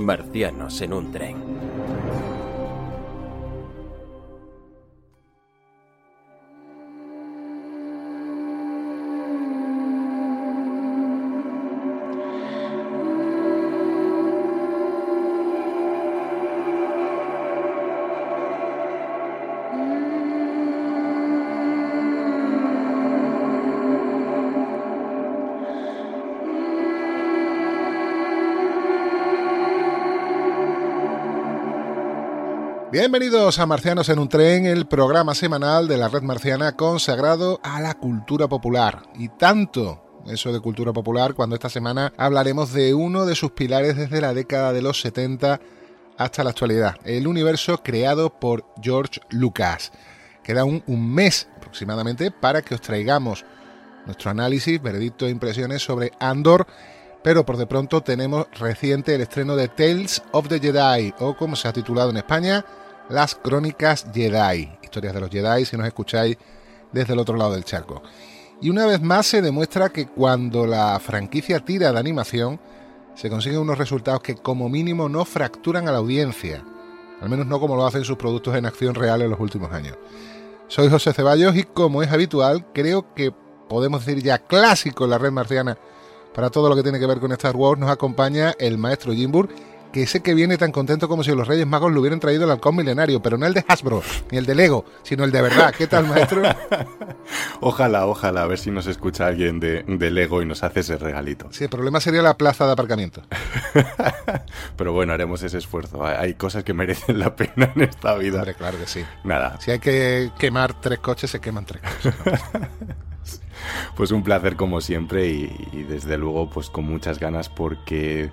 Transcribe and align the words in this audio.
Marcianos 0.00 0.80
en 0.80 0.94
un 0.94 1.12
tren. 1.12 1.36
Bienvenidos 32.92 33.60
a 33.60 33.66
Marcianos 33.66 34.08
en 34.08 34.18
un 34.18 34.28
tren, 34.28 34.66
el 34.66 34.88
programa 34.88 35.36
semanal 35.36 35.86
de 35.86 35.96
la 35.96 36.08
red 36.08 36.22
marciana 36.22 36.74
consagrado 36.74 37.60
a 37.62 37.80
la 37.80 37.94
cultura 37.94 38.48
popular. 38.48 39.04
Y 39.14 39.28
tanto 39.28 40.22
eso 40.26 40.52
de 40.52 40.58
cultura 40.58 40.92
popular 40.92 41.34
cuando 41.34 41.54
esta 41.54 41.68
semana 41.68 42.12
hablaremos 42.16 42.72
de 42.72 42.92
uno 42.92 43.26
de 43.26 43.36
sus 43.36 43.52
pilares 43.52 43.96
desde 43.96 44.20
la 44.20 44.34
década 44.34 44.72
de 44.72 44.82
los 44.82 45.00
70 45.02 45.60
hasta 46.18 46.42
la 46.42 46.50
actualidad, 46.50 46.96
el 47.04 47.28
universo 47.28 47.80
creado 47.80 48.40
por 48.40 48.64
George 48.82 49.20
Lucas. 49.30 49.92
Queda 50.42 50.64
un, 50.64 50.82
un 50.88 51.14
mes 51.14 51.48
aproximadamente 51.58 52.32
para 52.32 52.60
que 52.60 52.74
os 52.74 52.80
traigamos 52.80 53.44
nuestro 54.04 54.32
análisis, 54.32 54.82
veredicto 54.82 55.28
e 55.28 55.30
impresiones 55.30 55.80
sobre 55.80 56.10
Andor 56.18 56.66
pero 57.22 57.44
por 57.44 57.56
de 57.56 57.66
pronto 57.66 58.02
tenemos 58.02 58.46
reciente 58.58 59.14
el 59.14 59.20
estreno 59.20 59.56
de 59.56 59.68
Tales 59.68 60.22
of 60.32 60.48
the 60.48 60.58
Jedi, 60.58 61.14
o 61.18 61.36
como 61.36 61.56
se 61.56 61.68
ha 61.68 61.72
titulado 61.72 62.10
en 62.10 62.16
España, 62.16 62.64
Las 63.10 63.34
Crónicas 63.34 64.06
Jedi, 64.14 64.70
historias 64.82 65.12
de 65.14 65.20
los 65.20 65.30
Jedi 65.30 65.64
si 65.64 65.76
nos 65.76 65.86
escucháis 65.86 66.38
desde 66.92 67.12
el 67.12 67.18
otro 67.18 67.36
lado 67.36 67.52
del 67.52 67.64
charco. 67.64 68.02
Y 68.62 68.70
una 68.70 68.86
vez 68.86 69.02
más 69.02 69.26
se 69.26 69.42
demuestra 69.42 69.88
que 69.88 70.06
cuando 70.06 70.64
la 70.64 70.98
franquicia 71.00 71.58
tira 71.60 71.92
de 71.92 71.98
animación, 71.98 72.60
se 73.16 73.28
consiguen 73.28 73.60
unos 73.60 73.78
resultados 73.78 74.22
que 74.22 74.36
como 74.36 74.68
mínimo 74.68 75.08
no 75.08 75.24
fracturan 75.24 75.88
a 75.88 75.92
la 75.92 75.98
audiencia, 75.98 76.64
al 77.20 77.28
menos 77.28 77.46
no 77.46 77.58
como 77.58 77.74
lo 77.74 77.84
hacen 77.84 78.04
sus 78.04 78.16
productos 78.16 78.54
en 78.54 78.64
acción 78.64 78.94
real 78.94 79.22
en 79.22 79.30
los 79.30 79.40
últimos 79.40 79.72
años. 79.72 79.98
Soy 80.68 80.88
José 80.88 81.12
Ceballos 81.12 81.56
y 81.56 81.64
como 81.64 82.04
es 82.04 82.12
habitual, 82.12 82.64
creo 82.72 83.12
que 83.14 83.32
podemos 83.68 84.06
decir 84.06 84.22
ya 84.22 84.38
clásico 84.38 85.04
en 85.04 85.10
la 85.10 85.18
red 85.18 85.32
marciana 85.32 85.76
para 86.34 86.50
todo 86.50 86.68
lo 86.68 86.76
que 86.76 86.82
tiene 86.82 87.00
que 87.00 87.06
ver 87.06 87.18
con 87.18 87.32
Star 87.32 87.56
Wars 87.56 87.80
nos 87.80 87.90
acompaña 87.90 88.54
el 88.58 88.78
maestro 88.78 89.12
Jimbur, 89.12 89.48
que 89.92 90.06
sé 90.06 90.22
que 90.22 90.34
viene 90.34 90.56
tan 90.56 90.72
contento 90.72 91.08
como 91.08 91.24
si 91.24 91.34
los 91.34 91.46
Reyes 91.46 91.66
Magos 91.66 91.92
le 91.92 91.98
hubieran 91.98 92.20
traído 92.20 92.44
el 92.44 92.50
halcón 92.50 92.76
milenario, 92.76 93.20
pero 93.22 93.36
no 93.38 93.46
el 93.46 93.54
de 93.54 93.64
Hasbro, 93.66 94.02
ni 94.30 94.38
el 94.38 94.46
de 94.46 94.54
Lego, 94.54 94.84
sino 95.02 95.24
el 95.24 95.32
de 95.32 95.42
verdad. 95.42 95.74
¿Qué 95.76 95.86
tal, 95.86 96.06
maestro? 96.06 96.42
ojalá, 97.60 98.06
ojalá, 98.06 98.42
a 98.42 98.46
ver 98.46 98.58
si 98.58 98.70
nos 98.70 98.86
escucha 98.86 99.26
alguien 99.26 99.60
de, 99.60 100.10
Lego 100.10 100.42
y 100.42 100.46
nos 100.46 100.62
hace 100.62 100.80
ese 100.80 100.96
regalito. 100.96 101.48
Sí, 101.52 101.64
el 101.64 101.70
problema 101.70 102.00
sería 102.00 102.22
la 102.22 102.36
plaza 102.36 102.66
de 102.66 102.72
aparcamiento. 102.72 103.22
pero 104.76 104.92
bueno, 104.92 105.12
haremos 105.12 105.42
ese 105.42 105.58
esfuerzo. 105.58 106.04
Hay 106.04 106.34
cosas 106.34 106.64
que 106.64 106.74
merecen 106.74 107.18
la 107.18 107.36
pena 107.36 107.72
en 107.74 107.82
esta 107.82 108.14
vida. 108.16 108.38
Hombre, 108.38 108.54
claro 108.54 108.78
que 108.78 108.86
sí. 108.86 109.04
Nada. 109.24 109.60
Si 109.60 109.70
hay 109.70 109.78
que 109.78 110.30
quemar 110.38 110.80
tres 110.80 110.98
coches, 110.98 111.30
se 111.30 111.40
queman 111.40 111.64
tres 111.64 111.82
coches. 111.82 112.14
Pues 113.96 114.10
un 114.10 114.22
placer 114.22 114.56
como 114.56 114.80
siempre 114.80 115.28
y, 115.28 115.84
desde 115.88 116.16
luego 116.16 116.48
pues 116.50 116.70
con 116.70 116.84
muchas 116.84 117.18
ganas 117.18 117.48
porque 117.48 118.30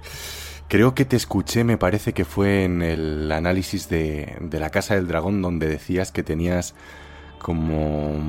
creo 0.67 0.93
que 0.95 1.05
te 1.05 1.15
escuché, 1.15 1.63
me 1.63 1.77
parece 1.77 2.13
que 2.13 2.25
fue 2.25 2.63
en 2.63 2.81
el 2.81 3.31
análisis 3.31 3.89
de, 3.89 4.37
de 4.41 4.59
la 4.59 4.69
Casa 4.69 4.95
del 4.95 5.07
Dragón 5.07 5.41
donde 5.41 5.67
decías 5.67 6.11
que 6.11 6.23
tenías 6.23 6.75
como 7.39 8.19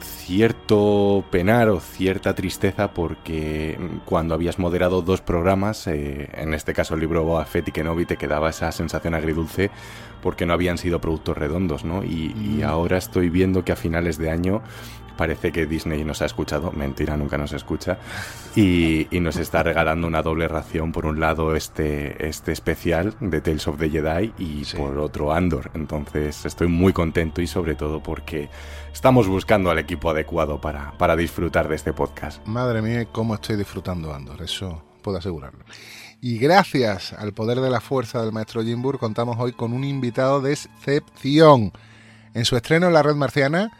cierto 0.00 1.24
penar 1.30 1.68
o 1.68 1.80
cierta 1.80 2.34
tristeza 2.34 2.92
porque 2.92 3.78
cuando 4.04 4.34
habías 4.34 4.58
moderado 4.58 5.02
dos 5.02 5.20
programas, 5.20 5.86
eh, 5.86 6.28
en 6.34 6.54
este 6.54 6.72
caso 6.72 6.94
el 6.94 7.00
libro 7.00 7.24
Boa 7.24 7.44
Fett 7.44 7.68
y 7.68 7.72
Kenobi, 7.72 8.06
te 8.06 8.16
quedaba 8.16 8.50
esa 8.50 8.72
sensación 8.72 9.14
agridulce 9.14 9.70
porque 10.22 10.46
no 10.46 10.52
habían 10.52 10.78
sido 10.78 11.00
productos 11.00 11.36
redondos, 11.36 11.84
¿no? 11.84 12.02
Y, 12.02 12.34
y 12.36 12.62
mm. 12.62 12.64
ahora 12.64 12.98
estoy 12.98 13.30
viendo 13.30 13.64
que 13.64 13.72
a 13.72 13.76
finales 13.76 14.18
de 14.18 14.30
año 14.30 14.62
parece 15.16 15.50
que 15.50 15.66
Disney 15.66 16.04
nos 16.04 16.22
ha 16.22 16.26
escuchado, 16.26 16.70
mentira, 16.72 17.16
nunca 17.16 17.38
nos 17.38 17.52
escucha, 17.52 17.98
y, 18.54 19.08
nos 19.20 19.36
está 19.38 19.62
regalando 19.62 20.06
una 20.06 20.22
doble 20.22 20.46
ración, 20.46 20.92
por 20.92 21.06
un 21.06 21.18
lado 21.18 21.56
este, 21.56 22.28
este 22.28 22.52
especial 22.52 23.14
de 23.18 23.40
Tales 23.40 23.66
of 23.66 23.78
the 23.78 23.90
Jedi 23.90 24.32
y 24.38 24.64
por 24.76 24.98
otro 24.98 25.32
Andor. 25.32 25.70
Entonces 25.74 26.44
estoy 26.44 26.68
muy 26.68 26.92
contento 26.92 27.42
y 27.42 27.46
sobre 27.48 27.74
todo 27.74 28.00
porque 28.00 28.48
estamos 28.92 29.26
buscando 29.26 29.70
al 29.70 29.78
equipo 29.86 30.10
adecuado 30.10 30.60
para, 30.60 30.98
para 30.98 31.14
disfrutar 31.14 31.68
de 31.68 31.76
este 31.76 31.92
podcast. 31.92 32.44
Madre 32.44 32.82
mía, 32.82 33.06
cómo 33.12 33.36
estoy 33.36 33.54
disfrutando 33.54 34.12
Andor, 34.12 34.42
eso 34.42 34.82
puedo 35.00 35.18
asegurarlo. 35.18 35.64
Y 36.20 36.38
gracias 36.38 37.12
al 37.12 37.32
poder 37.32 37.60
de 37.60 37.70
la 37.70 37.80
fuerza 37.80 38.20
del 38.20 38.32
maestro 38.32 38.64
Jimbur, 38.64 38.98
contamos 38.98 39.36
hoy 39.38 39.52
con 39.52 39.72
un 39.72 39.84
invitado 39.84 40.40
de 40.40 40.54
excepción. 40.54 41.72
En 42.34 42.44
su 42.44 42.56
estreno 42.56 42.88
en 42.88 42.94
la 42.94 43.04
red 43.04 43.14
marciana, 43.14 43.70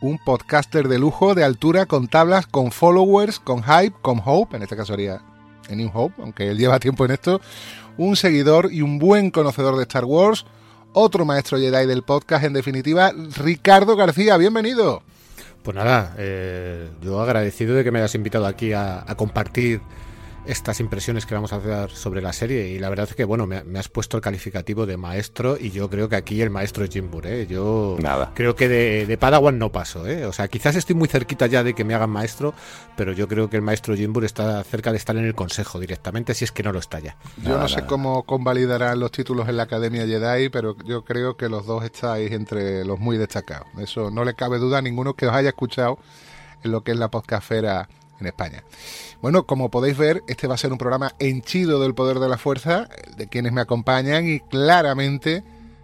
un 0.00 0.16
podcaster 0.16 0.88
de 0.88 0.98
lujo, 0.98 1.34
de 1.34 1.44
altura, 1.44 1.84
con 1.84 2.08
tablas, 2.08 2.46
con 2.46 2.72
followers, 2.72 3.38
con 3.38 3.62
hype, 3.62 3.96
con 4.00 4.22
hope, 4.24 4.56
en 4.56 4.62
este 4.62 4.76
caso 4.76 4.94
sería 4.94 5.20
en 5.68 5.76
New 5.76 5.90
Hope, 5.92 6.22
aunque 6.22 6.48
él 6.48 6.56
lleva 6.56 6.80
tiempo 6.80 7.04
en 7.04 7.10
esto, 7.10 7.42
un 7.98 8.16
seguidor 8.16 8.72
y 8.72 8.80
un 8.80 8.98
buen 8.98 9.30
conocedor 9.30 9.76
de 9.76 9.82
Star 9.82 10.06
Wars, 10.06 10.46
otro 10.94 11.26
maestro 11.26 11.58
Jedi 11.58 11.86
del 11.86 12.02
podcast, 12.02 12.44
en 12.44 12.54
definitiva, 12.54 13.12
Ricardo 13.36 13.94
García, 13.94 14.38
bienvenido. 14.38 15.02
Pues 15.62 15.74
nada, 15.74 16.14
eh, 16.18 16.88
yo 17.02 17.20
agradecido 17.20 17.74
de 17.74 17.84
que 17.84 17.90
me 17.90 17.98
hayas 17.98 18.14
invitado 18.14 18.46
aquí 18.46 18.72
a, 18.72 19.04
a 19.06 19.14
compartir 19.16 19.82
estas 20.46 20.80
impresiones 20.80 21.26
que 21.26 21.34
vamos 21.34 21.52
a 21.52 21.56
hacer 21.56 21.90
sobre 21.90 22.22
la 22.22 22.32
serie 22.32 22.68
y 22.68 22.78
la 22.78 22.88
verdad 22.88 23.06
es 23.08 23.14
que 23.14 23.24
bueno 23.24 23.46
me, 23.46 23.78
has 23.78 23.88
puesto 23.88 24.16
el 24.16 24.22
calificativo 24.22 24.86
de 24.86 24.96
maestro 24.96 25.56
y 25.58 25.70
yo 25.70 25.90
creo 25.90 26.08
que 26.08 26.16
aquí 26.16 26.40
el 26.40 26.50
maestro 26.50 26.84
es 26.84 26.90
Jimbur 26.90 27.26
¿eh? 27.26 27.46
yo 27.46 27.96
Nada. 28.00 28.32
creo 28.34 28.54
que 28.54 28.68
de, 28.68 29.18
Padawan 29.18 29.58
no 29.58 29.70
paso 29.70 30.06
¿eh? 30.06 30.24
o 30.24 30.32
sea 30.32 30.48
quizás 30.48 30.76
estoy 30.76 30.96
muy 30.96 31.08
cerquita 31.08 31.46
ya 31.46 31.62
de 31.62 31.74
que 31.74 31.84
me 31.84 31.94
hagan 31.94 32.10
maestro 32.10 32.54
pero 32.96 33.12
yo 33.12 33.28
creo 33.28 33.50
que 33.50 33.56
el 33.56 33.62
maestro 33.62 33.94
Jimbur 33.94 34.24
está 34.24 34.62
cerca 34.64 34.92
de 34.92 34.96
estar 34.96 35.16
en 35.16 35.24
el 35.24 35.34
consejo 35.34 35.78
directamente 35.78 36.34
si 36.34 36.44
es 36.44 36.52
que 36.52 36.62
no 36.62 36.72
lo 36.72 36.78
está 36.78 37.00
ya 37.00 37.16
yo 37.42 37.58
no 37.58 37.68
sé 37.68 37.84
cómo 37.84 38.22
convalidarán 38.22 38.98
los 38.98 39.12
títulos 39.12 39.48
en 39.48 39.56
la 39.56 39.64
Academia 39.64 40.06
Jedi 40.06 40.48
pero 40.48 40.76
yo 40.84 41.04
creo 41.04 41.36
que 41.36 41.48
los 41.48 41.66
dos 41.66 41.84
estáis 41.84 42.32
entre 42.32 42.84
los 42.84 42.98
muy 42.98 43.18
destacados 43.18 43.68
eso 43.78 44.10
no 44.10 44.24
le 44.24 44.34
cabe 44.34 44.58
duda 44.58 44.78
a 44.78 44.82
ninguno 44.82 45.14
que 45.14 45.26
os 45.26 45.34
haya 45.34 45.50
escuchado 45.50 45.98
en 46.62 46.72
lo 46.72 46.82
que 46.82 46.92
es 46.92 46.98
la 46.98 47.10
podcastera 47.10 47.88
en 48.20 48.26
España. 48.26 48.64
Bueno, 49.20 49.46
como 49.46 49.70
podéis 49.70 49.96
ver, 49.96 50.22
este 50.28 50.46
va 50.46 50.54
a 50.54 50.58
ser 50.58 50.72
un 50.72 50.78
programa 50.78 51.12
henchido 51.18 51.80
del 51.80 51.94
poder 51.94 52.18
de 52.18 52.28
la 52.28 52.38
fuerza, 52.38 52.88
de 53.16 53.28
quienes 53.28 53.52
me 53.52 53.60
acompañan 53.60 54.28
y 54.28 54.40
claramente 54.40 55.42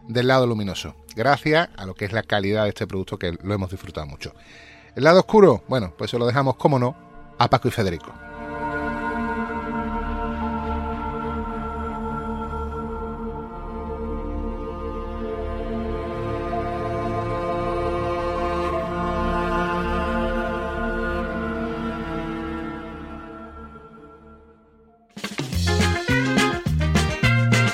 del 0.09 0.29
lado 0.29 0.47
luminoso. 0.47 0.95
Gracias 1.15 1.69
a 1.77 1.87
lo 1.87 1.95
que 1.95 2.05
es 2.05 2.13
la 2.13 2.23
calidad 2.23 2.65
de 2.65 2.71
este 2.71 2.87
producto 2.87 3.19
que 3.19 3.37
lo 3.43 3.55
hemos 3.55 3.71
disfrutado 3.71 4.07
mucho. 4.07 4.33
El 4.95 5.05
lado 5.05 5.21
oscuro, 5.21 5.63
bueno, 5.69 5.93
pues 5.97 6.11
se 6.11 6.19
lo 6.19 6.27
dejamos, 6.27 6.57
como 6.57 6.79
no, 6.79 6.97
a 7.39 7.49
Paco 7.51 7.69
y 7.69 7.71
Federico. 7.71 8.13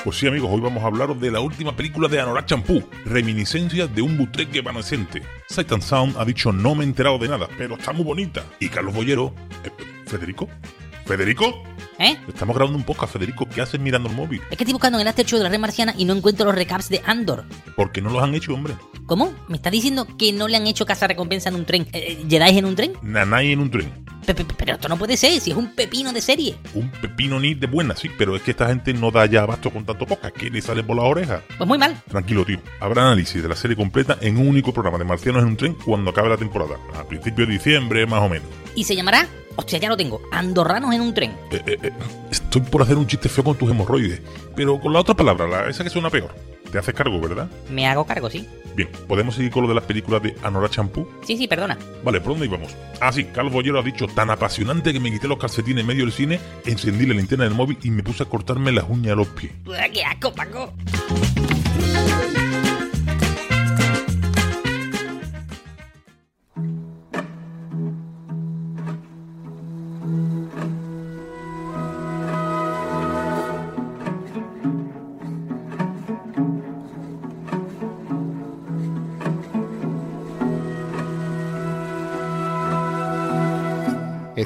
Pues 0.03 0.17
sí, 0.17 0.27
amigos, 0.27 0.49
hoy 0.51 0.59
vamos 0.59 0.83
a 0.83 0.87
hablar 0.87 1.15
de 1.15 1.31
la 1.31 1.39
última 1.39 1.75
película 1.77 2.09
de 2.09 2.19
Anurag 2.19 2.45
Champú, 2.45 2.83
reminiscencias 3.05 3.93
de 3.95 4.01
un 4.01 4.17
butreque 4.17 4.59
evanescente. 4.59 5.21
Satan 5.47 5.81
Sound 5.81 6.17
ha 6.17 6.25
dicho 6.25 6.51
no 6.51 6.75
me 6.75 6.83
he 6.83 6.87
enterado 6.87 7.17
de 7.17 7.29
nada, 7.29 7.47
pero 7.57 7.75
está 7.75 7.93
muy 7.93 8.03
bonita. 8.03 8.43
Y 8.59 8.67
Carlos 8.67 8.93
Bollero... 8.93 9.33
eh, 9.63 9.71
¿Federico? 10.05 10.49
¿Federico? 11.05 11.63
¿Eh? 11.99 12.17
Estamos 12.27 12.53
grabando 12.55 12.77
un 12.77 12.83
podcast, 12.83 13.13
Federico. 13.13 13.47
¿Qué 13.47 13.61
haces 13.61 13.79
mirando 13.79 14.09
el 14.09 14.15
móvil? 14.15 14.41
Es 14.51 14.57
que 14.57 14.63
estoy 14.63 14.73
buscando 14.73 14.97
en 14.97 15.03
el 15.03 15.07
After 15.07 15.25
Show 15.25 15.37
de 15.39 15.43
la 15.43 15.49
red 15.49 15.59
marciana 15.59 15.93
y 15.97 16.03
no 16.03 16.13
encuentro 16.13 16.45
los 16.45 16.55
recaps 16.55 16.89
de 16.89 17.01
Andor. 17.05 17.45
Porque 17.77 18.01
no 18.01 18.09
los 18.09 18.21
han 18.21 18.35
hecho, 18.35 18.53
hombre. 18.53 18.73
¿Cómo? 19.05 19.33
¿Me 19.47 19.55
está 19.55 19.69
diciendo 19.69 20.05
que 20.17 20.33
no 20.33 20.49
le 20.49 20.57
han 20.57 20.67
hecho 20.67 20.85
casa 20.85 21.07
recompensa 21.07 21.47
en 21.49 21.55
un 21.55 21.65
tren? 21.65 21.83
Eh, 21.93 22.19
eh, 22.21 22.25
¿Jedi 22.29 22.57
en 22.57 22.65
un 22.65 22.75
tren? 22.75 22.93
Nanay 23.01 23.53
en 23.53 23.59
un 23.61 23.71
tren. 23.71 24.02
Pe- 24.25 24.33
pe- 24.33 24.45
Pero 24.57 24.73
esto 24.73 24.87
no 24.89 24.97
puede 24.97 25.17
ser, 25.17 25.39
si 25.39 25.51
es 25.51 25.57
un 25.57 25.73
pepino 25.75 26.11
de 26.13 26.21
serie. 26.21 26.55
Un 26.73 26.89
pepino 26.91 27.39
ni 27.39 27.53
de 27.53 27.67
buena, 27.67 27.95
sí, 27.95 28.09
pero 28.17 28.35
es 28.35 28.41
que 28.41 28.51
esta 28.51 28.67
gente 28.67 28.93
no 28.93 29.11
da 29.11 29.25
ya 29.25 29.43
abasto 29.43 29.69
con 29.71 29.85
tanto 29.85 30.05
podcast 30.05 30.35
que 30.35 30.49
le 30.49 30.61
sale 30.61 30.83
por 30.83 30.95
las 30.95 31.05
orejas. 31.05 31.41
Pues 31.57 31.67
muy 31.67 31.77
mal. 31.77 31.95
Tranquilo, 32.09 32.45
tío. 32.45 32.59
Habrá 32.79 33.03
análisis 33.03 33.41
de 33.41 33.49
la 33.49 33.55
serie 33.55 33.75
completa 33.75 34.17
en 34.21 34.37
un 34.37 34.47
único 34.47 34.73
programa 34.73 34.97
de 34.97 35.03
Marcianos 35.05 35.41
en 35.43 35.49
un 35.49 35.57
tren 35.57 35.73
cuando 35.85 36.11
acabe 36.11 36.29
la 36.29 36.37
temporada. 36.37 36.75
A 36.97 37.03
principios 37.03 37.47
de 37.47 37.53
diciembre, 37.53 38.05
más 38.05 38.21
o 38.21 38.29
menos. 38.29 38.47
Y 38.75 38.83
se 38.85 38.95
llamará, 38.95 39.27
hostia, 39.55 39.79
ya 39.79 39.89
lo 39.89 39.97
tengo, 39.97 40.21
Andorranos 40.31 40.93
en 40.95 41.01
un 41.01 41.13
tren. 41.13 41.31
Eh, 41.51 41.61
eh, 41.65 41.77
eh, 41.83 41.91
estoy 42.31 42.61
por 42.61 42.81
hacer 42.81 42.97
un 42.97 43.05
chiste 43.07 43.29
feo 43.29 43.43
con 43.43 43.55
tus 43.57 43.69
hemorroides, 43.69 44.21
pero 44.55 44.79
con 44.79 44.93
la 44.93 44.99
otra 44.99 45.13
palabra, 45.15 45.47
la, 45.47 45.69
esa 45.69 45.83
que 45.83 45.89
suena 45.89 46.09
peor. 46.09 46.33
Te 46.71 46.79
haces 46.79 46.93
cargo, 46.95 47.19
¿verdad? 47.21 47.47
Me 47.69 47.85
hago 47.85 48.05
cargo, 48.05 48.29
sí. 48.31 48.47
Bien, 48.75 48.89
¿podemos 49.07 49.35
seguir 49.35 49.51
con 49.51 49.63
lo 49.63 49.69
de 49.69 49.75
las 49.75 49.83
películas 49.83 50.21
de 50.23 50.35
Anora 50.43 50.69
Champú? 50.69 51.07
Sí, 51.23 51.37
sí, 51.37 51.47
perdona. 51.47 51.77
Vale, 52.03 52.19
¿por 52.21 52.33
dónde 52.33 52.45
íbamos? 52.47 52.75
Ah, 52.99 53.11
sí, 53.11 53.25
Carlos 53.25 53.53
Bollero 53.53 53.79
ha 53.79 53.83
dicho 53.83 54.07
tan 54.07 54.29
apasionante 54.29 54.93
que 54.93 54.99
me 54.99 55.11
quité 55.11 55.27
los 55.27 55.37
calcetines 55.37 55.81
en 55.81 55.87
medio 55.87 56.03
del 56.03 56.13
cine, 56.13 56.39
encendí 56.65 57.05
la 57.05 57.13
linterna 57.13 57.43
del 57.45 57.53
móvil 57.53 57.77
y 57.83 57.91
me 57.91 58.03
puse 58.03 58.23
a 58.23 58.25
cortarme 58.25 58.71
las 58.71 58.85
uñas 58.87 59.13
a 59.13 59.15
los 59.15 59.27
pies. 59.27 59.51
¡Qué 59.93 60.03
asco, 60.03 60.33
Paco! 60.33 60.73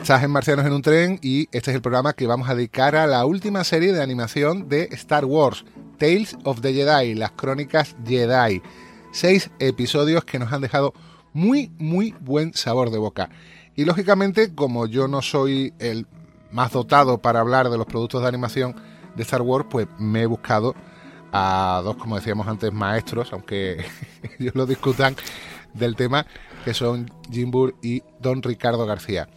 Estás 0.08 0.24
en 0.24 0.32
Marcianos 0.32 0.66
en 0.66 0.72
un 0.72 0.82
tren 0.82 1.20
y 1.22 1.50
este 1.52 1.70
es 1.72 1.76
el 1.76 1.82
programa 1.82 2.14
que 2.14 2.28
vamos 2.28 2.48
a 2.48 2.56
dedicar 2.56 2.96
a 2.96 3.08
la 3.08 3.26
última 3.26 3.66
serie 3.66 3.92
de 3.92 4.02
animación 4.02 4.70
de 4.70 4.84
Star 4.94 5.26
Wars, 5.26 5.66
Tales 5.98 6.38
of 6.46 6.62
the 6.62 6.74
Jedi, 6.74 7.14
las 7.14 7.32
crónicas 7.32 7.94
Jedi. 8.06 8.62
Seis 9.12 9.52
episodios 9.60 10.24
que 10.24 10.40
nos 10.40 10.54
han 10.54 10.62
dejado 10.62 10.94
muy, 11.34 11.74
muy 11.78 12.16
buen 12.22 12.54
sabor 12.54 12.90
de 12.90 12.98
boca. 12.98 13.30
Y 13.76 13.84
lógicamente, 13.84 14.56
como 14.56 14.86
yo 14.86 15.10
no 15.10 15.22
soy 15.22 15.74
el 15.78 16.08
más 16.54 16.72
dotado 16.72 17.18
para 17.18 17.42
hablar 17.42 17.70
de 17.70 17.78
los 17.78 17.86
productos 17.86 18.22
de 18.22 18.30
animación 18.30 18.78
de 19.14 19.24
Star 19.24 19.42
Wars, 19.42 19.68
pues 19.70 19.90
me 20.00 20.22
he 20.22 20.26
buscado 20.26 20.74
a 21.34 21.82
dos, 21.84 21.98
como 21.98 22.16
decíamos 22.16 22.48
antes, 22.48 22.72
maestros, 22.72 23.34
aunque 23.34 23.86
ellos 24.40 24.56
lo 24.56 24.66
discutan 24.66 25.18
del 25.74 25.98
tema, 25.98 26.26
que 26.64 26.74
son 26.74 27.12
Jim 27.30 27.52
Burr 27.52 27.76
y 27.82 28.04
Don 28.22 28.42
Ricardo 28.42 28.86
García. 28.86 29.28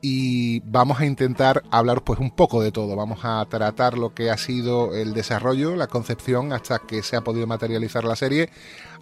Y 0.00 0.60
vamos 0.60 1.00
a 1.00 1.06
intentar 1.06 1.64
hablar 1.72 2.04
pues 2.04 2.20
un 2.20 2.30
poco 2.30 2.62
de 2.62 2.70
todo. 2.70 2.94
Vamos 2.94 3.20
a 3.24 3.44
tratar 3.46 3.98
lo 3.98 4.14
que 4.14 4.30
ha 4.30 4.36
sido 4.36 4.94
el 4.94 5.12
desarrollo, 5.12 5.74
la 5.74 5.88
concepción, 5.88 6.52
hasta 6.52 6.78
que 6.78 7.02
se 7.02 7.16
ha 7.16 7.22
podido 7.22 7.48
materializar 7.48 8.04
la 8.04 8.14
serie. 8.14 8.50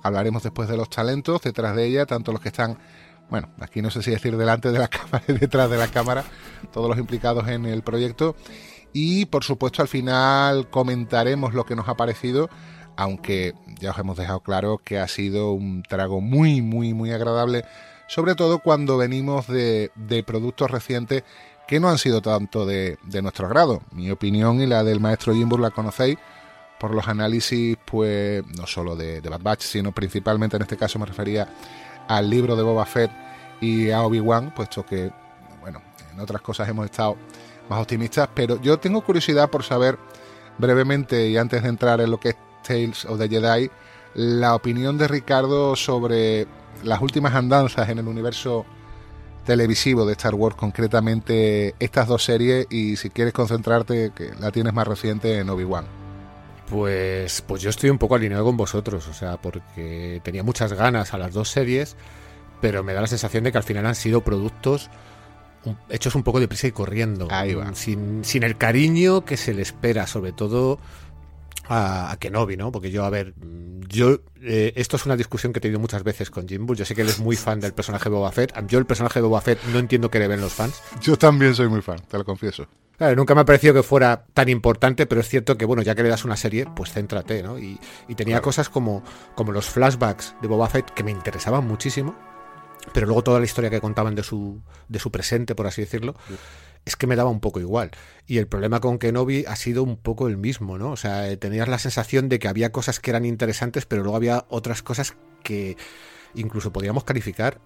Hablaremos 0.02 0.42
después 0.42 0.68
de 0.68 0.76
los 0.78 0.88
talentos 0.88 1.42
detrás 1.42 1.76
de 1.76 1.84
ella, 1.84 2.06
tanto 2.06 2.32
los 2.32 2.40
que 2.40 2.48
están, 2.48 2.78
bueno, 3.28 3.50
aquí 3.60 3.82
no 3.82 3.90
sé 3.90 4.02
si 4.02 4.10
decir 4.10 4.38
delante 4.38 4.72
de 4.72 4.78
la 4.78 4.88
cámara 4.88 5.24
y 5.28 5.34
detrás 5.34 5.68
de 5.68 5.76
la 5.76 5.88
cámara, 5.88 6.24
todos 6.72 6.88
los 6.88 6.98
implicados 6.98 7.46
en 7.48 7.66
el 7.66 7.82
proyecto. 7.82 8.34
Y 8.94 9.26
por 9.26 9.44
supuesto 9.44 9.82
al 9.82 9.88
final 9.88 10.70
comentaremos 10.70 11.52
lo 11.52 11.64
que 11.64 11.76
nos 11.76 11.88
ha 11.88 11.96
parecido, 11.96 12.48
aunque 12.96 13.52
ya 13.78 13.90
os 13.90 13.98
hemos 13.98 14.16
dejado 14.16 14.40
claro 14.40 14.78
que 14.78 14.98
ha 14.98 15.08
sido 15.08 15.52
un 15.52 15.82
trago 15.82 16.22
muy, 16.22 16.62
muy, 16.62 16.94
muy 16.94 17.12
agradable, 17.12 17.66
sobre 18.06 18.34
todo 18.34 18.58
cuando 18.60 18.96
venimos 18.96 19.46
de, 19.46 19.90
de 19.94 20.22
productos 20.22 20.70
recientes 20.70 21.24
que 21.66 21.80
no 21.80 21.88
han 21.88 21.98
sido 21.98 22.22
tanto 22.22 22.64
de, 22.64 22.98
de, 23.02 23.22
nuestro 23.22 23.46
agrado. 23.46 23.82
Mi 23.90 24.10
opinión 24.10 24.60
y 24.60 24.66
la 24.66 24.84
del 24.84 25.00
maestro 25.00 25.34
Jimbo 25.34 25.58
la 25.58 25.70
conocéis 25.70 26.16
por 26.78 26.94
los 26.94 27.08
análisis, 27.08 27.76
pues 27.84 28.44
no 28.56 28.66
solo 28.66 28.96
de, 28.96 29.20
Bad 29.20 29.40
Batch, 29.40 29.62
sino 29.62 29.92
principalmente 29.92 30.56
en 30.56 30.62
este 30.62 30.76
caso 30.76 30.98
me 30.98 31.06
refería 31.06 31.48
al 32.08 32.28
libro 32.28 32.54
de 32.56 32.62
Boba 32.62 32.86
Fett 32.86 33.10
y 33.60 33.90
a 33.90 34.02
Obi-Wan, 34.02 34.52
puesto 34.54 34.84
que, 34.84 35.10
bueno, 35.60 35.82
en 36.12 36.20
otras 36.20 36.42
cosas 36.42 36.68
hemos 36.68 36.84
estado 36.84 37.16
más 37.68 37.80
optimistas, 37.80 38.28
pero 38.34 38.60
yo 38.60 38.78
tengo 38.78 39.00
curiosidad 39.00 39.50
por 39.50 39.64
saber 39.64 39.98
brevemente 40.58 41.28
y 41.28 41.36
antes 41.36 41.62
de 41.62 41.68
entrar 41.68 42.00
en 42.00 42.10
lo 42.10 42.20
que 42.20 42.30
es 42.30 42.36
Tales 42.62 43.04
of 43.06 43.18
the 43.18 43.28
Jedi, 43.28 43.70
la 44.14 44.54
opinión 44.54 44.98
de 44.98 45.08
Ricardo 45.08 45.76
sobre 45.76 46.46
las 46.84 47.00
últimas 47.00 47.34
andanzas 47.34 47.88
en 47.88 47.98
el 47.98 48.08
universo 48.08 48.64
televisivo 49.44 50.04
de 50.04 50.12
Star 50.12 50.34
Wars, 50.34 50.56
concretamente 50.56 51.74
estas 51.78 52.08
dos 52.08 52.24
series, 52.24 52.66
y 52.70 52.96
si 52.96 53.10
quieres 53.10 53.32
concentrarte, 53.32 54.12
que 54.14 54.32
la 54.40 54.50
tienes 54.50 54.74
más 54.74 54.86
reciente 54.86 55.38
en 55.38 55.48
Obi-Wan. 55.48 55.86
Pues, 56.68 57.42
pues 57.42 57.62
yo 57.62 57.70
estoy 57.70 57.90
un 57.90 57.98
poco 57.98 58.16
alineado 58.16 58.44
con 58.44 58.56
vosotros, 58.56 59.06
o 59.08 59.14
sea, 59.14 59.36
porque 59.36 60.20
tenía 60.24 60.42
muchas 60.42 60.72
ganas 60.72 61.14
a 61.14 61.18
las 61.18 61.32
dos 61.32 61.48
series, 61.48 61.96
pero 62.60 62.82
me 62.82 62.92
da 62.92 63.00
la 63.00 63.06
sensación 63.06 63.44
de 63.44 63.52
que 63.52 63.58
al 63.58 63.64
final 63.64 63.86
han 63.86 63.94
sido 63.94 64.22
productos 64.22 64.90
hechos 65.88 66.14
un 66.14 66.22
poco 66.22 66.40
de 66.40 66.48
prisa 66.48 66.68
y 66.68 66.72
corriendo, 66.72 67.28
Sin, 67.74 68.24
sin 68.24 68.42
el 68.42 68.56
cariño 68.56 69.24
que 69.24 69.36
se 69.36 69.54
le 69.54 69.62
espera, 69.62 70.06
sobre 70.06 70.32
todo 70.32 70.78
a, 71.68 72.10
a, 72.10 72.16
Kenobi, 72.18 72.56
¿no? 72.56 72.72
Porque 72.72 72.90
yo, 72.90 73.04
a 73.04 73.10
ver, 73.10 73.34
yo 73.88 74.20
eh, 74.42 74.72
esto 74.76 74.96
es 74.96 75.06
una 75.06 75.16
discusión 75.16 75.52
que 75.52 75.58
he 75.58 75.60
tenido 75.60 75.80
muchas 75.80 76.02
veces 76.02 76.30
con 76.30 76.48
Jim 76.48 76.66
Bull. 76.66 76.76
Yo 76.76 76.84
sé 76.84 76.94
que 76.94 77.02
él 77.02 77.08
es 77.08 77.18
muy 77.18 77.36
fan 77.36 77.60
del 77.60 77.72
personaje 77.72 78.04
de 78.04 78.14
Boba 78.14 78.32
Fett. 78.32 78.52
Yo 78.68 78.78
el 78.78 78.86
personaje 78.86 79.20
de 79.20 79.26
Boba 79.26 79.40
Fett 79.40 79.62
no 79.72 79.78
entiendo 79.78 80.10
qué 80.10 80.18
le 80.18 80.28
ven 80.28 80.40
los 80.40 80.52
fans. 80.52 80.80
Yo 81.00 81.16
también 81.16 81.54
soy 81.54 81.68
muy 81.68 81.82
fan, 81.82 82.00
te 82.08 82.18
lo 82.18 82.24
confieso. 82.24 82.66
Claro, 82.96 83.14
nunca 83.14 83.34
me 83.34 83.42
ha 83.42 83.44
parecido 83.44 83.74
que 83.74 83.82
fuera 83.82 84.24
tan 84.32 84.48
importante, 84.48 85.06
pero 85.06 85.20
es 85.20 85.28
cierto 85.28 85.58
que, 85.58 85.66
bueno, 85.66 85.82
ya 85.82 85.94
que 85.94 86.02
le 86.02 86.08
das 86.08 86.24
una 86.24 86.36
serie, 86.36 86.66
pues 86.74 86.92
céntrate, 86.92 87.42
¿no? 87.42 87.58
Y, 87.58 87.78
y 88.08 88.14
tenía 88.14 88.36
claro. 88.36 88.44
cosas 88.44 88.68
como, 88.70 89.02
como 89.34 89.52
los 89.52 89.66
flashbacks 89.66 90.34
de 90.40 90.48
Boba 90.48 90.68
Fett 90.68 90.90
que 90.90 91.04
me 91.04 91.10
interesaban 91.10 91.66
muchísimo, 91.66 92.16
pero 92.92 93.06
luego 93.06 93.22
toda 93.22 93.38
la 93.38 93.44
historia 93.44 93.70
que 93.70 93.80
contaban 93.80 94.14
de 94.14 94.22
su, 94.22 94.60
de 94.88 94.98
su 94.98 95.10
presente, 95.10 95.54
por 95.54 95.66
así 95.66 95.82
decirlo, 95.82 96.14
es 96.84 96.96
que 96.96 97.06
me 97.06 97.16
daba 97.16 97.30
un 97.30 97.40
poco 97.40 97.60
igual. 97.60 97.90
Y 98.26 98.38
el 98.38 98.46
problema 98.46 98.80
con 98.80 98.98
Kenobi 98.98 99.44
ha 99.46 99.56
sido 99.56 99.82
un 99.82 99.96
poco 99.96 100.28
el 100.28 100.36
mismo, 100.36 100.78
¿no? 100.78 100.92
O 100.92 100.96
sea, 100.96 101.28
eh, 101.28 101.36
tenías 101.36 101.68
la 101.68 101.78
sensación 101.78 102.28
de 102.28 102.38
que 102.38 102.48
había 102.48 102.72
cosas 102.72 103.00
que 103.00 103.10
eran 103.10 103.24
interesantes, 103.24 103.86
pero 103.86 104.02
luego 104.02 104.16
había 104.16 104.46
otras 104.48 104.82
cosas 104.82 105.16
que 105.42 105.76
incluso 106.34 106.72
podríamos 106.72 107.04
calificar 107.04 107.60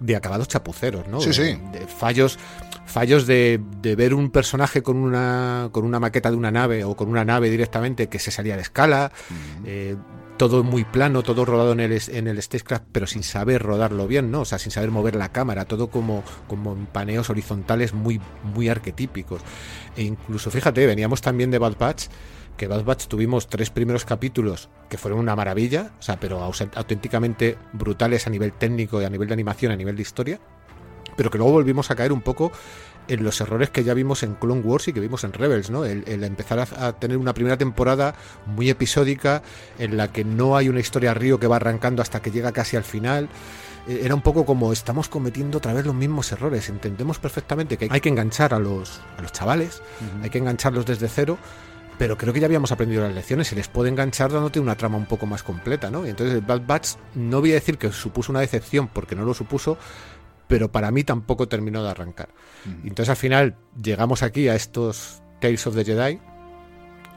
de 0.00 0.16
acabados 0.16 0.48
chapuceros, 0.48 1.08
¿no? 1.08 1.20
Sí, 1.20 1.32
sí. 1.32 1.58
De, 1.72 1.80
de 1.80 1.86
fallos, 1.86 2.38
fallos 2.86 3.26
de, 3.26 3.60
de, 3.80 3.96
ver 3.96 4.14
un 4.14 4.30
personaje 4.30 4.82
con 4.82 4.96
una, 4.96 5.70
con 5.72 5.84
una 5.84 6.00
maqueta 6.00 6.30
de 6.30 6.36
una 6.36 6.50
nave 6.50 6.84
o 6.84 6.96
con 6.96 7.08
una 7.08 7.24
nave 7.24 7.50
directamente 7.50 8.08
que 8.08 8.18
se 8.18 8.30
salía 8.30 8.56
de 8.56 8.62
escala, 8.62 9.10
uh 9.12 9.32
-huh. 9.32 9.62
eh, 9.66 9.96
todo 10.36 10.62
muy 10.62 10.84
plano, 10.84 11.22
todo 11.22 11.44
rodado 11.44 11.72
en 11.72 11.80
el, 11.80 12.00
en 12.08 12.26
el 12.28 12.42
stagecraft, 12.42 12.84
pero 12.92 13.06
sin 13.06 13.22
saber 13.22 13.62
rodarlo 13.62 14.06
bien, 14.06 14.30
¿no? 14.30 14.40
O 14.40 14.44
sea, 14.44 14.58
sin 14.58 14.72
saber 14.72 14.90
mover 14.90 15.16
la 15.16 15.32
cámara, 15.32 15.64
todo 15.64 15.88
como, 15.88 16.22
como 16.46 16.72
en 16.72 16.86
paneos 16.86 17.30
horizontales 17.30 17.94
muy, 17.94 18.20
muy 18.42 18.68
arquetípicos. 18.68 19.40
E 19.96 20.02
incluso, 20.02 20.50
fíjate, 20.50 20.86
veníamos 20.86 21.20
también 21.20 21.50
de 21.50 21.58
Bad 21.58 21.76
Batch, 21.78 22.06
que 22.56 22.66
Bad 22.66 22.84
Batch 22.84 23.06
tuvimos 23.06 23.48
tres 23.48 23.70
primeros 23.70 24.04
capítulos 24.04 24.68
que 24.88 24.98
fueron 24.98 25.20
una 25.20 25.36
maravilla, 25.36 25.92
o 25.98 26.02
sea, 26.02 26.18
pero 26.18 26.42
auténticamente 26.42 27.56
brutales 27.72 28.26
a 28.26 28.30
nivel 28.30 28.52
técnico 28.52 29.00
y 29.00 29.04
a 29.04 29.10
nivel 29.10 29.28
de 29.28 29.34
animación, 29.34 29.72
a 29.72 29.76
nivel 29.76 29.96
de 29.96 30.02
historia, 30.02 30.40
pero 31.16 31.30
que 31.30 31.38
luego 31.38 31.52
volvimos 31.52 31.90
a 31.90 31.96
caer 31.96 32.12
un 32.12 32.20
poco 32.20 32.52
en 33.08 33.24
los 33.24 33.40
errores 33.40 33.70
que 33.70 33.84
ya 33.84 33.94
vimos 33.94 34.22
en 34.22 34.34
Clone 34.34 34.60
Wars 34.62 34.88
y 34.88 34.92
que 34.92 35.00
vimos 35.00 35.24
en 35.24 35.32
Rebels, 35.32 35.70
¿no? 35.70 35.84
El, 35.84 36.04
el 36.06 36.24
empezar 36.24 36.58
a, 36.58 36.86
a, 36.86 36.92
tener 36.92 37.16
una 37.16 37.34
primera 37.34 37.56
temporada 37.56 38.14
muy 38.46 38.70
episódica 38.70 39.42
en 39.78 39.96
la 39.96 40.12
que 40.12 40.24
no 40.24 40.56
hay 40.56 40.68
una 40.68 40.80
historia 40.80 41.14
río 41.14 41.38
que 41.38 41.46
va 41.46 41.56
arrancando 41.56 42.02
hasta 42.02 42.20
que 42.20 42.30
llega 42.30 42.52
casi 42.52 42.76
al 42.76 42.84
final. 42.84 43.28
Eh, 43.86 44.00
era 44.04 44.14
un 44.14 44.22
poco 44.22 44.44
como 44.44 44.72
estamos 44.72 45.08
cometiendo 45.08 45.58
otra 45.58 45.72
vez 45.72 45.86
los 45.86 45.94
mismos 45.94 46.30
errores. 46.32 46.68
Entendemos 46.68 47.18
perfectamente 47.18 47.76
que 47.76 47.88
hay 47.90 48.00
que 48.00 48.08
enganchar 48.08 48.54
a 48.54 48.58
los, 48.58 49.00
a 49.16 49.22
los 49.22 49.32
chavales, 49.32 49.82
uh 50.00 50.04
-huh. 50.04 50.24
hay 50.24 50.30
que 50.30 50.38
engancharlos 50.38 50.86
desde 50.86 51.08
cero, 51.08 51.38
pero 51.98 52.18
creo 52.18 52.32
que 52.32 52.40
ya 52.40 52.46
habíamos 52.46 52.72
aprendido 52.72 53.02
las 53.02 53.14
lecciones 53.14 53.50
y 53.52 53.54
les 53.54 53.68
puede 53.68 53.88
enganchar 53.88 54.30
dándote 54.30 54.60
una 54.60 54.74
trama 54.74 54.98
un 54.98 55.06
poco 55.06 55.26
más 55.26 55.42
completa, 55.42 55.90
¿no? 55.90 56.06
Y 56.06 56.10
entonces 56.10 56.34
el 56.34 56.42
Bad 56.42 56.62
Batch 56.66 56.90
no 57.14 57.40
voy 57.40 57.52
a 57.52 57.54
decir 57.54 57.78
que 57.78 57.90
supuso 57.90 58.32
una 58.32 58.40
decepción 58.40 58.88
porque 58.88 59.14
no 59.14 59.24
lo 59.24 59.32
supuso, 59.34 59.78
pero 60.48 60.70
para 60.70 60.90
mí 60.90 61.04
tampoco 61.04 61.48
terminó 61.48 61.82
de 61.82 61.90
arrancar. 61.90 62.28
Mm. 62.64 62.86
Entonces 62.88 63.10
al 63.10 63.16
final 63.16 63.56
llegamos 63.80 64.22
aquí 64.22 64.48
a 64.48 64.54
estos 64.54 65.22
Tales 65.40 65.66
of 65.66 65.74
the 65.74 65.84
Jedi 65.84 66.20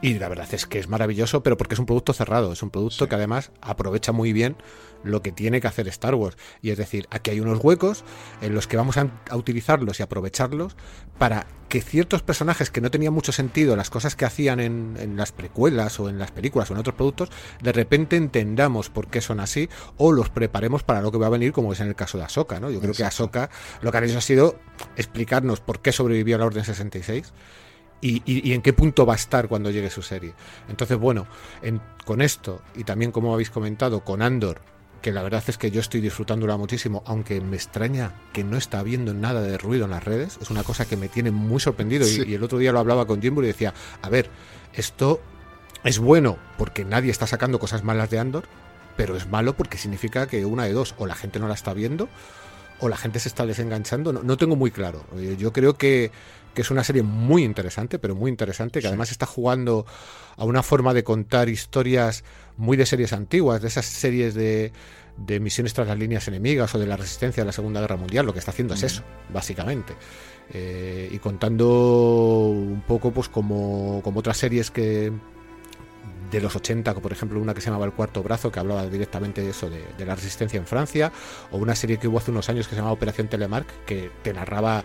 Y 0.02 0.18
la 0.18 0.30
verdad 0.30 0.48
es 0.54 0.66
que 0.66 0.80
es 0.80 0.88
maravilloso, 0.88 1.44
pero 1.44 1.58
porque 1.58 1.74
es 1.74 1.80
un 1.80 1.86
producto 1.86 2.14
cerrado, 2.14 2.54
es 2.54 2.64
un 2.64 2.70
producto 2.70 3.10
que 3.10 3.16
además 3.16 3.52
aprovecha 3.62 4.14
muy 4.14 4.32
bien 4.32 4.56
lo 5.04 5.22
que 5.22 5.34
tiene 5.34 5.60
que 5.60 5.68
hacer 5.68 5.90
Star 5.90 6.16
Wars. 6.16 6.38
Y 6.62 6.70
es 6.70 6.78
decir, 6.78 7.08
aquí 7.12 7.32
hay 7.32 7.42
unos 7.42 7.60
huecos 7.62 8.06
en 8.42 8.54
los 8.54 8.66
que 8.66 8.78
vamos 8.78 8.98
a, 8.98 9.10
utilizarlos 9.34 10.00
y 10.00 10.04
aprovecharlos 10.04 10.78
para 11.18 11.48
que 11.68 11.82
ciertos 11.82 12.22
personajes 12.22 12.72
que 12.72 12.80
no 12.80 12.90
tenían 12.92 13.14
mucho 13.14 13.34
sentido, 13.34 13.76
las 13.76 13.90
cosas 13.90 14.16
que 14.16 14.24
hacían 14.24 14.62
en, 14.62 15.18
las 15.18 15.34
precuelas 15.34 16.00
o 16.00 16.08
en 16.08 16.18
las 16.18 16.32
películas 16.32 16.70
o 16.70 16.74
en 16.74 16.80
otros 16.80 16.96
productos, 16.96 17.30
de 17.62 17.74
repente 17.74 18.16
entendamos 18.16 18.90
por 18.90 19.08
qué 19.08 19.20
son 19.20 19.42
así 19.42 19.68
o 19.98 20.14
los 20.14 20.30
preparemos 20.30 20.82
para 20.82 21.02
lo 21.02 21.12
que 21.12 21.18
va 21.18 21.28
a 21.28 21.32
venir, 21.32 21.52
como 21.52 21.74
es 21.74 21.80
en 21.82 21.88
el 21.88 21.96
caso 21.96 22.18
de 22.18 22.24
Ahsoka. 22.24 22.62
¿no? 22.62 22.72
Yo 22.72 22.80
creo 22.80 22.94
que 22.94 23.04
Ahsoka 23.04 23.50
lo 23.82 23.92
que 23.92 23.98
han 23.98 24.06
hecho 24.06 24.18
ha 24.18 24.22
sido 24.22 24.58
explicarnos 24.96 25.60
por 25.60 25.82
qué 25.82 25.92
sobrevivió 25.92 26.38
a 26.38 26.40
la 26.40 26.46
Orden 26.46 26.64
66 26.64 27.34
y, 28.02 28.54
en 28.54 28.62
qué 28.62 28.74
punto 28.74 29.06
va 29.06 29.14
a 29.14 29.16
estar 29.16 29.48
cuando 29.48 29.72
llegue 29.72 29.90
su 29.90 30.02
serie. 30.02 30.34
Entonces, 30.70 30.98
bueno, 30.98 31.28
con 32.06 32.22
esto 32.22 32.62
y 32.76 32.84
también 32.84 33.12
como 33.12 33.34
habéis 33.34 33.50
comentado, 33.50 34.04
con 34.04 34.22
Andor, 34.22 34.62
que 35.02 35.12
la 35.12 35.24
verdad 35.24 35.44
es 35.48 35.58
que 35.58 35.72
yo 35.72 35.80
estoy 35.80 36.02
disfrutándola 36.02 36.58
muchísimo, 36.58 37.04
aunque 37.06 37.40
me 37.42 37.56
extraña 37.56 38.14
que 38.34 38.44
no 38.44 38.58
está 38.58 38.80
habiendo 38.80 39.14
nada 39.14 39.42
de 39.42 39.58
ruido 39.58 39.86
en 39.86 39.92
las 39.92 40.04
redes, 40.04 40.38
es 40.42 40.50
una 40.50 40.64
cosa 40.64 40.86
que 40.86 40.98
me 40.98 41.08
tiene 41.08 41.32
muy 41.32 41.60
sorprendido 41.60 42.08
y, 42.08 42.34
el 42.34 42.44
otro 42.44 42.58
día 42.58 42.72
lo 42.72 42.80
hablaba 42.80 43.06
con 43.06 43.22
Jimbo 43.22 43.44
y 43.44 43.48
decía, 43.48 43.74
a 44.02 44.10
ver, 44.10 44.30
esto 44.74 45.22
es 45.84 46.00
bueno 46.00 46.38
porque 46.58 46.84
nadie 46.86 47.12
está 47.12 47.28
sacando 47.28 47.60
cosas 47.60 47.84
malas 47.84 48.10
de 48.10 48.20
Andor, 48.20 48.46
pero 48.98 49.16
es 49.16 49.28
malo 49.28 49.56
porque 49.56 49.78
significa 49.78 50.28
que 50.28 50.46
una 50.46 50.66
de 50.66 50.74
dos, 50.74 50.96
o 50.98 51.06
la 51.06 51.16
gente 51.16 51.40
no 51.40 51.48
la 51.48 51.54
está 51.54 51.74
viendo, 51.74 52.10
o 52.80 52.90
la 52.90 52.98
gente 52.98 53.20
se 53.20 53.30
está 53.30 53.46
desenganchando, 53.46 54.14
no, 54.14 54.24
no 54.24 54.38
tengo 54.38 54.56
muy 54.56 54.72
claro. 54.72 55.04
Eh, 55.18 55.36
yo 55.38 55.54
creo 55.54 55.78
que 55.78 56.12
que 56.54 56.62
es 56.62 56.72
una 56.72 56.84
serie 56.84 57.04
muy 57.04 57.44
interesante, 57.44 58.00
pero 58.00 58.16
muy 58.16 58.30
interesante, 58.30 58.82
que 58.82 58.88
además 58.88 59.12
está 59.12 59.26
jugando 59.26 59.86
a 60.36 60.46
una 60.46 60.64
forma 60.64 60.94
de 60.94 61.04
contar 61.04 61.50
historias 61.50 62.24
muy 62.58 62.78
de 62.78 62.86
series 62.86 63.14
antiguas, 63.14 63.62
de 63.62 63.68
esas 63.68 63.86
series 63.86 64.34
de, 64.34 64.72
de 65.18 65.40
misiones 65.40 65.74
tras 65.74 65.88
las 65.88 65.98
líneas 65.98 66.28
enemigas 66.28 66.74
o 66.76 66.80
de 66.80 66.88
la 66.88 66.98
resistencia 66.98 67.44
de 67.44 67.46
la 67.46 67.52
Segunda 67.52 67.82
Guerra 67.82 67.98
Mundial. 67.98 68.26
Lo 68.26 68.34
que 68.34 68.40
está 68.40 68.52
haciendo 68.52 68.74
es 68.74 68.84
eso, 68.84 69.04
básicamente. 69.32 69.94
Eh, 70.52 71.10
y 71.12 71.20
contando 71.20 72.48
un 72.50 72.84
poco, 72.88 73.12
pues 73.12 73.30
como, 73.30 74.02
como 74.04 74.20
otras 74.20 74.38
series 74.38 74.72
que 74.72 75.12
de 76.32 76.42
los 76.42 76.56
80, 76.56 76.94
como 76.94 77.04
por 77.04 77.12
ejemplo 77.12 77.40
una 77.40 77.54
que 77.54 77.62
se 77.62 77.68
llamaba 77.68 77.86
El 77.86 77.94
Cuarto 77.94 78.24
Brazo, 78.24 78.52
que 78.52 78.60
hablaba 78.60 78.86
directamente 78.88 79.42
de 79.42 79.50
eso, 79.50 79.70
de, 79.70 80.06
la 80.06 80.16
resistencia 80.16 80.58
en 80.58 80.66
Francia, 80.66 81.12
o 81.52 81.58
una 81.58 81.76
serie 81.76 81.98
que 81.98 82.08
hubo 82.08 82.18
hace 82.18 82.32
unos 82.32 82.50
años 82.50 82.68
que 82.68 82.72
se 82.72 82.78
llamaba 82.78 82.94
Operación 82.94 83.28
Telemark, 83.28 83.68
que 83.86 84.12
te 84.22 84.34
narraba 84.34 84.84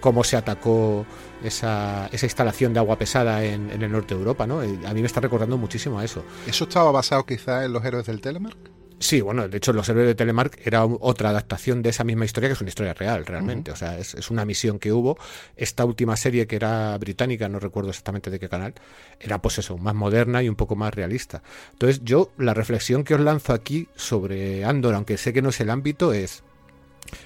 cómo 0.00 0.22
se 0.22 0.36
atacó 0.36 1.06
esa, 1.42 2.08
esa 2.12 2.26
instalación 2.26 2.74
de 2.74 2.80
agua 2.80 2.98
pesada 2.98 3.42
en, 3.42 3.70
el 3.70 3.90
norte 3.90 4.14
de 4.14 4.20
Europa, 4.20 4.46
¿no? 4.46 4.60
A 4.60 4.94
mí 4.94 5.00
me 5.00 5.06
está 5.06 5.20
recordando 5.20 5.56
muchísimo 5.56 5.98
a 5.98 6.04
eso. 6.04 6.22
¿Eso 6.46 6.64
estaba 6.64 6.90
basado 6.92 7.24
quizá 7.24 7.64
en 7.64 7.72
los 7.72 7.84
héroes 7.84 8.06
del 8.06 8.20
Telemark? 8.20 8.58
Sí, 8.98 9.20
bueno, 9.20 9.48
de 9.48 9.56
hecho 9.56 9.72
Los 9.72 9.88
Héroes 9.88 10.06
de 10.06 10.14
Telemark 10.14 10.58
era 10.64 10.84
otra 10.84 11.30
adaptación 11.30 11.82
de 11.82 11.90
esa 11.90 12.04
misma 12.04 12.24
historia 12.24 12.48
que 12.48 12.54
es 12.54 12.60
una 12.60 12.68
historia 12.68 12.94
real, 12.94 13.26
realmente. 13.26 13.70
O 13.70 13.76
sea, 13.76 13.98
es, 13.98 14.30
una 14.30 14.44
misión 14.44 14.78
que 14.78 14.92
hubo. 14.92 15.18
Esta 15.56 15.84
última 15.84 16.16
serie 16.16 16.46
que 16.46 16.56
era 16.56 16.96
británica, 16.98 17.48
no 17.48 17.58
recuerdo 17.58 17.90
exactamente 17.90 18.30
de 18.30 18.38
qué 18.38 18.48
canal, 18.48 18.74
era 19.20 19.42
pues 19.42 19.58
eso, 19.58 19.76
más 19.78 19.94
moderna 19.94 20.42
y 20.42 20.48
un 20.48 20.56
poco 20.56 20.76
más 20.76 20.94
realista. 20.94 21.42
Entonces 21.72 22.02
yo, 22.04 22.30
la 22.38 22.54
reflexión 22.54 23.04
que 23.04 23.14
os 23.14 23.20
lanzo 23.20 23.52
aquí 23.52 23.88
sobre 23.96 24.64
Andor, 24.64 24.94
aunque 24.94 25.18
sé 25.18 25.32
que 25.32 25.42
no 25.42 25.50
es 25.50 25.60
el 25.60 25.70
ámbito, 25.70 26.12
es, 26.12 26.42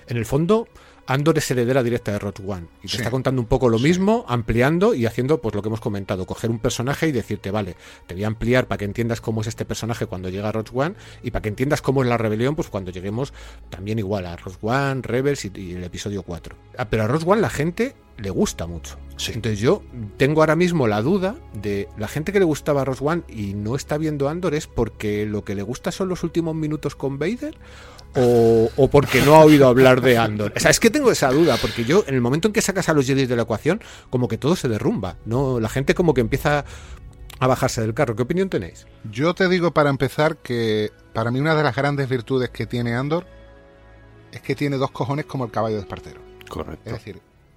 en 0.08 0.16
el 0.16 0.26
fondo, 0.26 0.68
Andor 1.10 1.38
es 1.38 1.50
heredera 1.50 1.82
directa 1.82 2.12
de 2.12 2.18
Rogue 2.18 2.44
One 2.46 2.66
y 2.82 2.88
te 2.88 2.98
está 2.98 3.10
contando 3.10 3.40
un 3.40 3.48
poco 3.48 3.70
lo 3.70 3.78
mismo, 3.78 4.26
ampliando 4.28 4.92
y 4.92 5.06
haciendo 5.06 5.40
pues 5.40 5.54
lo 5.54 5.62
que 5.62 5.68
hemos 5.68 5.80
comentado, 5.80 6.26
coger 6.26 6.50
un 6.50 6.58
personaje 6.58 7.08
y 7.08 7.12
decirte, 7.12 7.50
vale, 7.50 7.76
te 8.06 8.12
voy 8.12 8.24
a 8.24 8.26
ampliar 8.26 8.68
para 8.68 8.76
que 8.76 8.84
entiendas 8.84 9.22
cómo 9.22 9.40
es 9.40 9.46
este 9.46 9.64
personaje 9.64 10.04
cuando 10.04 10.28
llega 10.28 10.50
a 10.50 10.52
Rogue 10.52 10.70
One 10.74 10.96
y 11.22 11.30
para 11.30 11.40
que 11.40 11.48
entiendas 11.48 11.80
cómo 11.80 12.02
es 12.02 12.10
la 12.10 12.18
rebelión 12.18 12.54
pues 12.54 12.68
cuando 12.68 12.90
lleguemos 12.90 13.32
también 13.70 13.98
igual 13.98 14.26
a 14.26 14.36
Rogue 14.36 14.58
One, 14.60 15.00
Rebels 15.00 15.46
y, 15.46 15.72
el 15.72 15.82
episodio 15.82 16.24
4. 16.24 16.54
Ah, 16.76 16.90
pero 16.90 17.04
a 17.04 17.06
Rogue 17.06 17.24
One 17.26 17.40
la 17.40 17.48
gente 17.48 17.94
le 18.18 18.30
gusta 18.30 18.66
mucho. 18.66 18.98
Entonces 19.26 19.58
yo 19.58 19.82
tengo 20.16 20.42
ahora 20.42 20.54
mismo 20.54 20.86
la 20.86 21.02
duda 21.02 21.36
de 21.54 21.88
la 21.96 22.06
gente 22.06 22.32
que 22.32 22.38
le 22.38 22.44
gustaba 22.44 22.82
a 22.82 22.84
Rogue 22.84 23.00
One 23.02 23.22
y 23.28 23.54
no 23.54 23.74
está 23.74 23.98
viendo 23.98 24.28
Andor 24.28 24.54
es 24.54 24.66
porque 24.66 25.26
lo 25.26 25.44
que 25.44 25.54
le 25.54 25.62
gusta 25.62 25.90
son 25.90 26.08
los 26.08 26.22
últimos 26.22 26.54
minutos 26.54 26.94
con 26.94 27.18
Vader 27.18 27.56
o, 28.14 28.88
porque 28.90 29.20
no 29.22 29.34
ha 29.34 29.44
oído 29.44 29.68
hablar 29.68 30.00
de 30.00 30.18
Andor. 30.18 30.52
O 30.56 30.60
sea, 30.60 30.70
es 30.70 30.80
que 30.80 30.90
tengo 30.90 31.12
esa 31.12 31.30
duda, 31.30 31.56
porque 31.60 31.84
yo, 31.84 32.04
en 32.06 32.14
el 32.14 32.20
momento 32.20 32.48
en 32.48 32.54
que 32.54 32.62
sacas 32.62 32.88
a 32.88 32.94
los 32.94 33.06
Jedi 33.06 33.26
de 33.26 33.36
la 33.36 33.42
ecuación, 33.42 33.80
como 34.10 34.28
que 34.28 34.38
todo 34.38 34.56
se 34.56 34.68
derrumba, 34.68 35.16
¿no? 35.24 35.60
La 35.60 35.68
gente 35.68 35.94
como 35.94 36.14
que 36.14 36.20
empieza 36.20 36.64
a 37.38 37.46
bajarse 37.46 37.80
del 37.80 37.94
carro. 37.94 38.16
¿Qué 38.16 38.22
opinión 38.22 38.48
tenéis? 38.48 38.86
Yo 39.10 39.34
te 39.34 39.48
digo 39.48 39.72
para 39.72 39.90
empezar 39.90 40.38
que 40.38 40.90
para 41.12 41.30
mí 41.30 41.38
una 41.38 41.54
de 41.54 41.62
las 41.62 41.76
grandes 41.76 42.08
virtudes 42.08 42.50
que 42.50 42.66
tiene 42.66 42.94
Andor 42.94 43.26
es 44.32 44.40
que 44.40 44.54
tiene 44.54 44.76
dos 44.76 44.90
cojones 44.90 45.26
como 45.26 45.44
el 45.44 45.50
caballo 45.50 45.76
de 45.76 45.82
Espartero. 45.82 46.20
Correcto. 46.48 46.82
Es 46.86 46.92
decir, 46.92 47.20